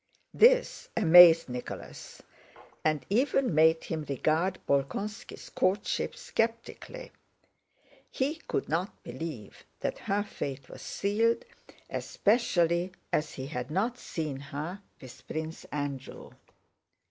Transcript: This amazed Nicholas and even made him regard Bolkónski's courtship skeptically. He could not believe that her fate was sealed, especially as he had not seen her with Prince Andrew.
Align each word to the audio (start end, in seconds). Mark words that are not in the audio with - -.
This 0.33 0.89
amazed 0.97 1.47
Nicholas 1.47 2.23
and 2.83 3.05
even 3.11 3.53
made 3.53 3.83
him 3.83 4.03
regard 4.09 4.57
Bolkónski's 4.67 5.51
courtship 5.51 6.15
skeptically. 6.15 7.11
He 8.09 8.37
could 8.47 8.67
not 8.67 9.03
believe 9.03 9.63
that 9.81 9.99
her 9.99 10.23
fate 10.23 10.69
was 10.69 10.81
sealed, 10.81 11.45
especially 11.87 12.93
as 13.13 13.33
he 13.33 13.45
had 13.45 13.69
not 13.69 13.99
seen 13.99 14.39
her 14.39 14.81
with 14.99 15.27
Prince 15.27 15.65
Andrew. 15.65 16.31